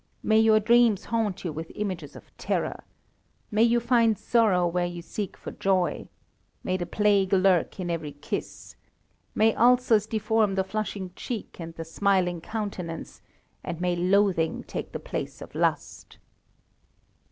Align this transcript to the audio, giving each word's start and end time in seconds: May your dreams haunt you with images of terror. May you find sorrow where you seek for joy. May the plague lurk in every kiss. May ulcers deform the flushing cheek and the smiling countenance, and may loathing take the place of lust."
May 0.23 0.39
your 0.39 0.59
dreams 0.59 1.05
haunt 1.05 1.45
you 1.45 1.51
with 1.53 1.71
images 1.75 2.15
of 2.15 2.35
terror. 2.35 2.83
May 3.51 3.61
you 3.61 3.79
find 3.79 4.17
sorrow 4.17 4.65
where 4.65 4.87
you 4.87 5.03
seek 5.03 5.37
for 5.37 5.51
joy. 5.51 6.07
May 6.63 6.75
the 6.77 6.87
plague 6.87 7.31
lurk 7.31 7.79
in 7.79 7.91
every 7.91 8.13
kiss. 8.13 8.75
May 9.35 9.53
ulcers 9.53 10.07
deform 10.07 10.55
the 10.55 10.63
flushing 10.63 11.11
cheek 11.15 11.59
and 11.59 11.75
the 11.75 11.85
smiling 11.85 12.41
countenance, 12.41 13.21
and 13.63 13.79
may 13.79 13.95
loathing 13.95 14.63
take 14.63 14.91
the 14.91 14.97
place 14.99 15.39
of 15.39 15.53
lust." 15.53 16.17